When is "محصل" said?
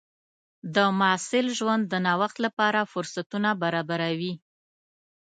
0.99-1.45